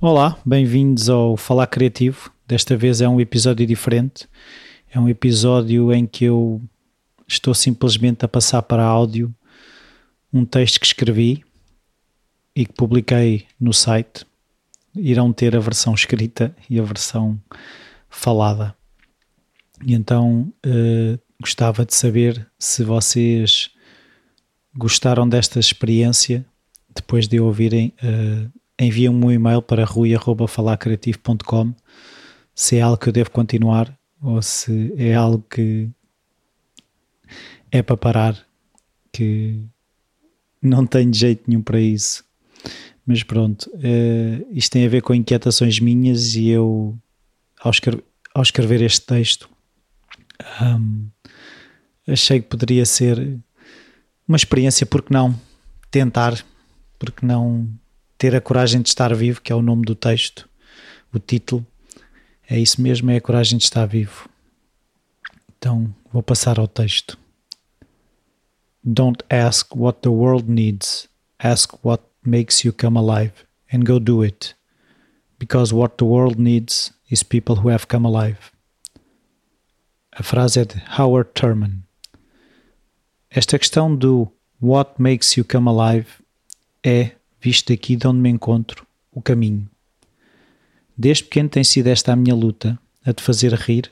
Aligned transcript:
Olá, 0.00 0.38
bem-vindos 0.46 1.08
ao 1.08 1.36
Falar 1.36 1.66
Criativo. 1.66 2.30
Desta 2.46 2.76
vez 2.76 3.00
é 3.00 3.08
um 3.08 3.20
episódio 3.20 3.66
diferente. 3.66 4.28
É 4.88 5.00
um 5.00 5.08
episódio 5.08 5.92
em 5.92 6.06
que 6.06 6.24
eu 6.24 6.62
estou 7.26 7.52
simplesmente 7.52 8.24
a 8.24 8.28
passar 8.28 8.62
para 8.62 8.84
áudio 8.84 9.34
um 10.32 10.44
texto 10.44 10.78
que 10.78 10.86
escrevi 10.86 11.44
e 12.54 12.64
que 12.64 12.72
publiquei 12.74 13.44
no 13.58 13.72
site. 13.72 14.24
Irão 14.94 15.32
ter 15.32 15.56
a 15.56 15.58
versão 15.58 15.94
escrita 15.94 16.54
e 16.70 16.78
a 16.78 16.82
versão 16.84 17.36
falada. 18.08 18.76
E 19.84 19.94
então 19.94 20.52
uh, 20.64 21.18
gostava 21.40 21.84
de 21.84 21.92
saber 21.92 22.48
se 22.56 22.84
vocês 22.84 23.68
gostaram 24.76 25.28
desta 25.28 25.58
experiência 25.58 26.46
depois 26.94 27.26
de 27.26 27.40
ouvirem. 27.40 27.92
Uh, 28.00 28.57
enviem-me 28.78 29.24
um 29.24 29.30
e-mail 29.30 29.62
para 29.62 29.84
rui.falarcreativo.com 29.84 31.74
se 32.54 32.76
é 32.76 32.80
algo 32.80 32.96
que 32.96 33.08
eu 33.08 33.12
devo 33.12 33.30
continuar 33.30 33.96
ou 34.20 34.42
se 34.42 34.92
é 34.96 35.14
algo 35.14 35.44
que 35.48 35.88
é 37.70 37.82
para 37.82 37.96
parar, 37.96 38.46
que 39.12 39.62
não 40.60 40.86
tenho 40.86 41.12
jeito 41.14 41.44
nenhum 41.46 41.62
para 41.62 41.80
isso. 41.80 42.24
Mas 43.06 43.22
pronto, 43.22 43.70
uh, 43.74 44.46
isto 44.50 44.72
tem 44.72 44.84
a 44.84 44.88
ver 44.88 45.02
com 45.02 45.14
inquietações 45.14 45.78
minhas 45.80 46.34
e 46.34 46.48
eu, 46.48 46.98
ao, 47.60 47.70
escrever, 47.70 48.04
ao 48.34 48.42
escrever 48.42 48.82
este 48.82 49.06
texto, 49.06 49.48
um, 50.60 51.08
achei 52.06 52.40
que 52.40 52.48
poderia 52.48 52.84
ser 52.84 53.38
uma 54.26 54.36
experiência, 54.36 54.84
porque 54.84 55.12
não 55.12 55.38
tentar, 55.90 56.44
porque 56.98 57.24
não 57.24 57.68
ter 58.18 58.34
a 58.34 58.40
coragem 58.40 58.82
de 58.82 58.88
estar 58.88 59.14
vivo, 59.14 59.40
que 59.40 59.52
é 59.52 59.56
o 59.56 59.62
nome 59.62 59.84
do 59.84 59.94
texto, 59.94 60.48
o 61.14 61.18
título. 61.18 61.64
É 62.50 62.58
isso 62.58 62.82
mesmo, 62.82 63.10
é 63.10 63.16
a 63.16 63.20
coragem 63.20 63.56
de 63.56 63.64
estar 63.64 63.86
vivo. 63.86 64.28
Então 65.56 65.94
vou 66.12 66.22
passar 66.22 66.58
ao 66.58 66.66
texto. 66.66 67.16
Don't 68.84 69.22
ask 69.30 69.74
what 69.74 70.00
the 70.00 70.08
world 70.08 70.50
needs, 70.50 71.08
ask 71.38 71.72
what 71.84 72.02
makes 72.24 72.64
you 72.64 72.72
come 72.72 72.98
alive 72.98 73.32
and 73.72 73.84
go 73.84 74.00
do 74.00 74.22
it. 74.22 74.56
Because 75.38 75.72
what 75.72 75.96
the 75.98 76.04
world 76.04 76.40
needs 76.40 76.92
is 77.10 77.22
people 77.22 77.56
who 77.56 77.70
have 77.70 77.86
come 77.86 78.06
alive. 78.06 78.38
A 80.12 80.22
frase 80.22 80.60
é 80.60 80.64
de 80.64 80.82
Howard 80.98 81.30
Thurman. 81.34 81.84
Esta 83.30 83.58
questão 83.58 83.94
do 83.94 84.32
what 84.60 85.00
makes 85.00 85.36
you 85.36 85.44
come 85.44 85.68
alive 85.68 86.06
é 86.82 87.12
visto 87.40 87.72
aqui 87.72 87.96
de 87.96 88.06
onde 88.06 88.18
me 88.18 88.28
encontro, 88.28 88.86
o 89.12 89.22
caminho. 89.22 89.68
Desde 90.96 91.24
pequeno 91.24 91.48
tem 91.48 91.62
sido 91.62 91.86
esta 91.86 92.12
a 92.12 92.16
minha 92.16 92.34
luta, 92.34 92.78
a 93.04 93.12
de 93.12 93.22
fazer 93.22 93.54
rir, 93.54 93.90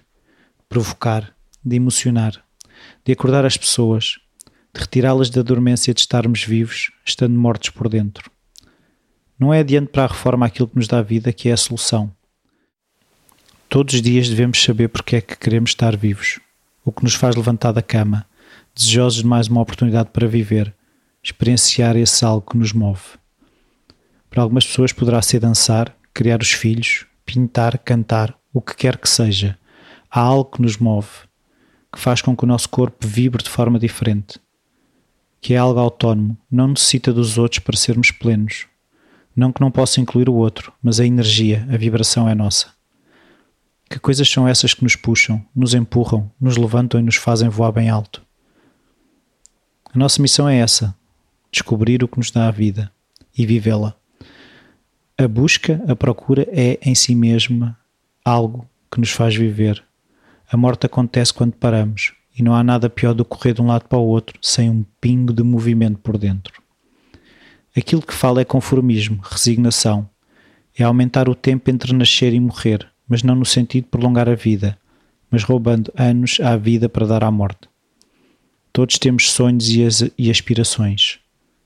provocar, 0.69 1.35
de 1.65 1.77
emocionar, 1.77 2.45
de 3.05 3.13
acordar 3.13 3.45
as 3.45 3.57
pessoas, 3.57 4.19
de 4.75 4.81
retirá-las 4.81 5.31
da 5.31 5.43
dormência 5.43 5.95
de 5.95 6.01
estarmos 6.01 6.43
vivos, 6.43 6.91
estando 7.05 7.39
mortos 7.39 7.71
por 7.71 7.89
dentro. 7.89 8.31
Não 9.39 9.53
é 9.53 9.61
adiante 9.61 9.89
para 9.89 10.05
a 10.05 10.09
reforma 10.09 10.47
aquilo 10.47 10.69
que 10.69 10.77
nos 10.77 10.89
dá 10.89 11.03
vida 11.03 11.33
que 11.33 11.49
é 11.49 11.53
a 11.53 11.57
solução. 11.57 12.13
Todos 13.69 13.95
os 13.95 14.03
dias 14.03 14.29
devemos 14.29 14.63
saber 14.63 14.89
porque 14.89 15.17
é 15.17 15.21
que 15.21 15.37
queremos 15.37 15.71
estar 15.71 15.97
vivos, 15.97 16.41
o 16.85 16.93
que 16.93 17.05
nos 17.05 17.15
faz 17.15 17.37
levantar 17.37 17.73
da 17.73 17.83
cama, 17.83 18.27
desejosos 18.75 19.23
de 19.23 19.27
mais 19.27 19.49
uma 19.49 19.61
oportunidade 19.61 20.11
para 20.13 20.27
viver, 20.27 20.75
experienciar 21.23 21.97
esse 21.97 22.25
algo 22.25 22.49
que 22.49 22.57
nos 22.57 22.73
move. 22.73 23.03
Para 24.31 24.43
algumas 24.43 24.67
pessoas 24.67 24.93
poderá 24.93 25.21
ser 25.23 25.41
dançar, 25.41 25.97
criar 26.13 26.41
os 26.41 26.53
filhos, 26.53 27.07
pintar, 27.25 27.79
cantar, 27.79 28.37
o 28.53 28.61
que 28.61 28.75
quer 28.75 28.97
que 28.97 29.09
seja. 29.09 29.59
Há 30.11 30.21
algo 30.21 30.53
que 30.53 30.63
nos 30.63 30.79
move, 30.79 31.09
que 31.93 31.99
faz 31.99 32.23
com 32.23 32.37
que 32.37 32.45
o 32.45 32.47
nosso 32.47 32.69
corpo 32.69 33.07
vibre 33.07 33.43
de 33.43 33.51
forma 33.51 33.79
diferente. 33.79 34.39
Que 35.41 35.55
é 35.55 35.57
algo 35.57 35.79
autónomo, 35.79 36.37
não 36.51 36.69
necessita 36.69 37.13
dos 37.13 37.39
outros 37.39 37.59
para 37.59 37.77
sermos 37.77 38.11
plenos. 38.11 38.67
Não 39.35 39.53
que 39.53 39.61
não 39.61 39.71
possa 39.71 40.01
incluir 40.01 40.29
o 40.29 40.35
outro, 40.35 40.73
mas 40.83 40.99
a 40.99 41.05
energia, 41.05 41.67
a 41.71 41.77
vibração 41.77 42.29
é 42.29 42.35
nossa. 42.35 42.75
Que 43.89 43.99
coisas 43.99 44.29
são 44.29 44.49
essas 44.49 44.75
que 44.75 44.83
nos 44.83 44.97
puxam, 44.97 45.45
nos 45.55 45.75
empurram, 45.75 46.31
nos 46.41 46.57
levantam 46.57 46.99
e 46.99 47.03
nos 47.03 47.17
fazem 47.17 47.49
voar 47.49 47.73
bem 47.73 47.89
alto? 47.89 48.25
A 49.93 49.99
nossa 49.99 50.21
missão 50.21 50.49
é 50.49 50.57
essa: 50.57 50.97
descobrir 51.53 52.03
o 52.03 52.09
que 52.09 52.19
nos 52.19 52.31
dá 52.31 52.49
a 52.49 52.51
vida 52.51 52.91
e 53.37 53.47
vivê-la. 53.47 53.95
A 55.19 55.27
busca, 55.27 55.83
a 55.89 55.97
procura 55.97 56.47
é 56.53 56.79
em 56.83 56.95
si 56.95 57.15
mesma 57.15 57.75
algo 58.23 58.69
que 58.93 59.01
nos 59.01 59.11
faz 59.11 59.35
viver. 59.35 59.83
A 60.53 60.59
morte 60.59 60.85
acontece 60.85 61.33
quando 61.33 61.55
paramos 61.55 62.13
e 62.39 62.43
não 62.43 62.55
há 62.55 62.63
nada 62.63 62.91
pior 62.91 63.15
do 63.15 63.25
que 63.25 63.31
correr 63.31 63.55
de 63.55 63.63
um 63.63 63.67
lado 63.67 63.89
para 63.89 63.99
o 63.99 64.07
outro 64.07 64.39
sem 64.43 64.69
um 64.69 64.85
pingo 65.01 65.33
de 65.33 65.43
movimento 65.43 65.99
por 66.01 66.19
dentro. 66.19 66.63
Aquilo 67.75 68.03
que 68.03 68.13
fala 68.13 68.43
é 68.43 68.45
conformismo, 68.45 69.19
resignação. 69.23 70.07
É 70.77 70.85
aumentar 70.85 71.31
o 71.31 71.35
tempo 71.35 71.71
entre 71.71 71.95
nascer 71.95 72.35
e 72.35 72.41
morrer, 72.41 72.87
mas 73.09 73.23
não 73.23 73.35
no 73.35 73.47
sentido 73.47 73.85
de 73.85 73.91
prolongar 73.91 74.29
a 74.29 74.35
vida, 74.35 74.79
mas 75.31 75.43
roubando 75.45 75.91
anos 75.97 76.39
à 76.41 76.59
vida 76.59 76.91
para 76.91 77.07
dar 77.07 77.25
à 77.25 77.31
morte. 77.31 77.71
Todos 78.71 78.99
temos 78.99 79.31
sonhos 79.31 79.71
e 80.19 80.31
aspirações 80.31 81.21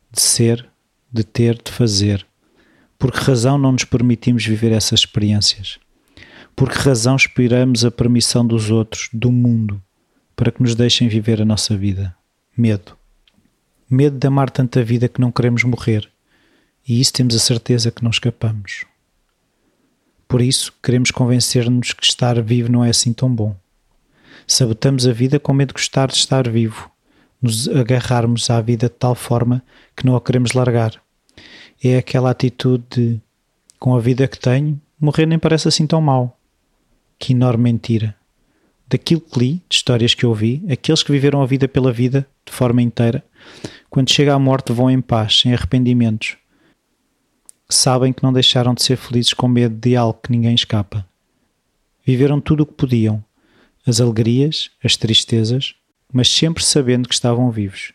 de 0.08 0.20
ser, 0.20 0.64
de 1.12 1.24
ter, 1.24 1.60
de 1.60 1.72
fazer 1.72 2.29
por 3.00 3.10
que 3.10 3.18
razão 3.18 3.56
não 3.56 3.72
nos 3.72 3.84
permitimos 3.84 4.44
viver 4.44 4.72
essas 4.72 5.00
experiências? 5.00 5.78
Por 6.54 6.68
que 6.68 6.76
razão 6.76 7.16
esperamos 7.16 7.82
a 7.82 7.90
permissão 7.90 8.46
dos 8.46 8.70
outros, 8.70 9.08
do 9.10 9.32
mundo, 9.32 9.82
para 10.36 10.52
que 10.52 10.60
nos 10.60 10.74
deixem 10.74 11.08
viver 11.08 11.40
a 11.40 11.46
nossa 11.46 11.74
vida? 11.74 12.14
Medo. 12.54 12.94
Medo 13.88 14.18
de 14.18 14.26
amar 14.26 14.50
tanta 14.50 14.84
vida 14.84 15.08
que 15.08 15.18
não 15.18 15.32
queremos 15.32 15.64
morrer. 15.64 16.10
E 16.86 17.00
isso 17.00 17.14
temos 17.14 17.34
a 17.34 17.38
certeza 17.38 17.90
que 17.90 18.04
não 18.04 18.10
escapamos. 18.10 18.84
Por 20.28 20.42
isso, 20.42 20.70
queremos 20.82 21.10
convencer-nos 21.10 21.94
que 21.94 22.04
estar 22.04 22.38
vivo 22.42 22.70
não 22.70 22.84
é 22.84 22.90
assim 22.90 23.14
tão 23.14 23.34
bom. 23.34 23.56
Sabotamos 24.46 25.06
a 25.06 25.12
vida 25.12 25.40
com 25.40 25.54
medo 25.54 25.68
de 25.68 25.74
gostar 25.74 26.08
de 26.08 26.16
estar 26.16 26.46
vivo, 26.50 26.90
nos 27.40 27.66
agarrarmos 27.66 28.50
à 28.50 28.60
vida 28.60 28.88
de 28.88 28.94
tal 28.94 29.14
forma 29.14 29.64
que 29.96 30.04
não 30.04 30.14
a 30.16 30.20
queremos 30.20 30.52
largar 30.52 31.00
é 31.82 31.96
aquela 31.96 32.30
atitude 32.30 32.84
de, 32.90 33.20
com 33.78 33.94
a 33.94 34.00
vida 34.00 34.28
que 34.28 34.38
tenho, 34.38 34.80
morrer 35.00 35.26
nem 35.26 35.38
parece 35.38 35.68
assim 35.68 35.86
tão 35.86 36.00
mal. 36.00 36.38
Que 37.18 37.32
enorme 37.32 37.64
mentira. 37.64 38.14
Daquilo 38.88 39.20
que 39.20 39.38
li, 39.38 39.52
de 39.68 39.76
histórias 39.76 40.14
que 40.14 40.26
ouvi, 40.26 40.62
aqueles 40.70 41.02
que 41.02 41.12
viveram 41.12 41.40
a 41.40 41.46
vida 41.46 41.68
pela 41.68 41.92
vida, 41.92 42.26
de 42.44 42.52
forma 42.52 42.82
inteira, 42.82 43.24
quando 43.88 44.10
chega 44.10 44.34
à 44.34 44.38
morte 44.38 44.72
vão 44.72 44.90
em 44.90 45.00
paz, 45.00 45.40
sem 45.40 45.52
arrependimentos. 45.54 46.36
Sabem 47.68 48.12
que 48.12 48.22
não 48.22 48.32
deixaram 48.32 48.74
de 48.74 48.82
ser 48.82 48.96
felizes 48.96 49.32
com 49.32 49.46
medo 49.46 49.76
de 49.76 49.96
algo 49.96 50.18
que 50.20 50.32
ninguém 50.32 50.54
escapa. 50.54 51.06
Viveram 52.04 52.40
tudo 52.40 52.64
o 52.64 52.66
que 52.66 52.74
podiam, 52.74 53.22
as 53.86 54.00
alegrias, 54.00 54.70
as 54.82 54.96
tristezas, 54.96 55.74
mas 56.12 56.28
sempre 56.28 56.64
sabendo 56.64 57.08
que 57.08 57.14
estavam 57.14 57.50
vivos, 57.50 57.92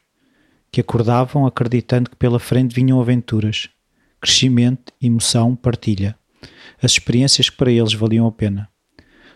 que 0.71 0.79
acordavam 0.81 1.45
acreditando 1.45 2.09
que 2.09 2.15
pela 2.15 2.39
frente 2.39 2.73
vinham 2.73 3.01
aventuras, 3.01 3.69
crescimento, 4.25 4.91
emoção, 4.99 5.55
partilha. 5.55 6.17
As 6.81 6.93
experiências 6.93 7.47
que 7.47 7.55
para 7.55 7.71
eles 7.71 7.93
valiam 7.93 8.25
a 8.25 8.31
pena. 8.31 8.67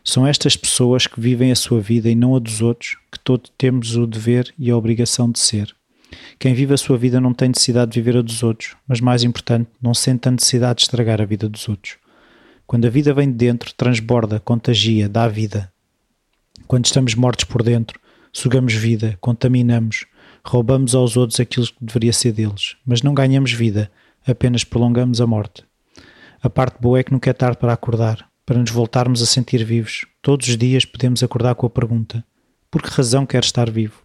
São 0.04 0.26
estas 0.26 0.58
pessoas 0.58 1.06
que 1.06 1.22
vivem 1.22 1.52
a 1.52 1.56
sua 1.56 1.80
vida 1.80 2.10
e 2.10 2.16
não 2.16 2.36
a 2.36 2.40
dos 2.40 2.60
outros 2.60 2.98
que 3.12 3.20
todos 3.20 3.52
temos 3.56 3.96
o 3.96 4.08
dever 4.08 4.52
e 4.58 4.72
a 4.72 4.76
obrigação 4.76 5.30
de 5.32 5.38
ser. 5.38 5.76
Quem 6.40 6.56
vive 6.56 6.74
a 6.74 6.78
sua 6.78 6.98
vida 6.98 7.22
não 7.22 7.36
tem 7.36 7.50
necessidade 7.50 7.92
de 7.92 8.02
viver 8.02 8.18
a 8.18 8.24
dos 8.24 8.42
outros, 8.42 8.76
mas 8.88 9.00
mais 9.00 9.24
importante, 9.24 9.70
não 9.80 9.94
sente 9.94 10.28
a 10.28 10.32
necessidade 10.32 10.78
de 10.78 10.82
estragar 10.86 11.22
a 11.22 11.26
vida 11.26 11.48
dos 11.48 11.70
outros. 11.70 11.98
Quando 12.66 12.88
a 12.88 12.90
vida 12.90 13.14
vem 13.14 13.30
de 13.30 13.38
dentro, 13.38 13.72
transborda, 13.76 14.40
contagia, 14.40 15.08
dá 15.08 15.28
vida. 15.28 15.72
Quando 16.66 16.86
estamos 16.86 17.14
mortos 17.14 17.46
por 17.46 17.62
dentro, 17.62 18.00
sugamos 18.34 18.74
vida, 18.74 19.16
contaminamos, 19.22 20.08
roubamos 20.44 20.96
aos 20.96 21.16
outros 21.16 21.40
aquilo 21.40 21.68
que 21.68 21.76
deveria 21.80 22.12
ser 22.12 22.32
deles, 22.32 22.76
mas 22.84 23.04
não 23.04 23.14
ganhamos 23.14 23.52
vida, 23.52 23.92
apenas 24.26 24.64
prolongamos 24.64 25.22
a 25.22 25.28
morte. 25.28 25.64
A 26.42 26.50
parte 26.50 26.80
boa 26.80 27.00
é 27.00 27.04
que 27.04 27.12
nunca 27.12 27.30
é 27.30 27.34
tarde 27.34 27.58
para 27.58 27.74
acordar, 27.74 28.30
para 28.46 28.60
nos 28.60 28.72
voltarmos 28.72 29.22
a 29.22 29.26
sentir 29.26 29.64
vivos. 29.64 30.06
Todos 30.22 30.48
os 30.48 30.58
dias 30.58 30.86
podemos 30.86 31.22
acordar 31.22 31.56
com 31.56 31.66
a 31.66 31.70
pergunta: 31.70 32.24
por 32.72 32.82
que 32.82 32.90
razão 32.90 33.26
quer 33.26 33.44
estar 33.44 33.70
vivo? 33.70 34.04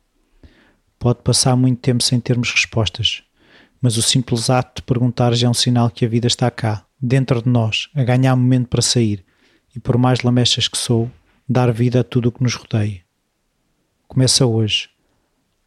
Pode 0.99 1.22
passar 1.22 1.55
muito 1.56 1.81
tempo 1.81 2.02
sem 2.02 2.19
termos 2.19 2.50
respostas, 2.50 3.22
mas 3.81 3.96
o 3.96 4.02
simples 4.02 4.49
ato 4.50 4.81
de 4.81 4.87
perguntar 4.87 5.34
já 5.34 5.46
é 5.46 5.50
um 5.50 5.55
sinal 5.55 5.90
que 5.90 6.05
a 6.05 6.08
vida 6.08 6.26
está 6.26 6.50
cá, 6.50 6.84
dentro 7.00 7.43
de 7.43 7.49
nós, 7.49 7.88
a 7.94 8.02
ganhar 8.02 8.34
momento 8.34 8.69
para 8.69 8.82
sair 8.82 9.25
e, 9.75 9.81
por 9.81 9.99
mais 9.99 10.22
lamechas 10.22 10.69
que 10.69 10.78
sou, 10.78 11.10
dar 11.49 11.72
vida 11.72 12.00
a 12.00 12.05
tudo 12.05 12.31
o 12.31 12.32
que 12.32 12.43
nos 12.43 12.55
rodeia. 12.55 13.02
Começa 14.08 14.46
hoje. 14.46 14.88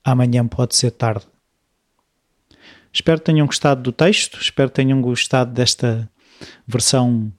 Amanhã 0.03 0.47
pode 0.47 0.75
ser 0.75 0.91
tarde. 0.91 1.25
Espero 2.97 3.19
que 3.19 3.25
tenham 3.25 3.45
gostado 3.45 3.83
do 3.83 3.91
texto, 3.91 4.39
espero 4.41 4.69
que 4.69 4.75
tenham 4.75 4.99
gostado 4.99 5.53
desta 5.53 6.09
versão 6.65 7.31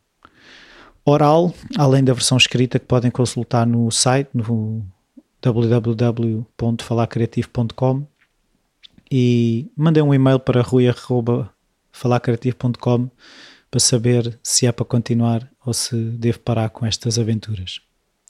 oral, 1.04 1.52
além 1.76 2.04
da 2.04 2.12
versão 2.12 2.38
escrita 2.38 2.78
que 2.78 2.86
podem 2.86 3.10
consultar 3.10 3.66
no 3.66 3.90
site, 3.90 4.30
no 4.32 4.86
www.falarcreativo.com 5.42 8.06
e 9.10 9.68
mandem 9.76 10.00
um 10.00 10.14
e-mail 10.14 10.38
para 10.38 10.62
rui.falarcreativo.com 10.62 13.10
para 13.68 13.80
saber 13.80 14.38
se 14.40 14.64
é 14.64 14.70
para 14.70 14.84
continuar 14.84 15.50
ou 15.66 15.74
se 15.74 15.96
devo 15.96 16.38
parar 16.38 16.70
com 16.70 16.86
estas 16.86 17.18
aventuras. 17.18 17.80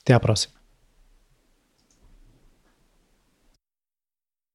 Até 0.01 0.15
à 0.15 0.21
próxima. 0.21 0.58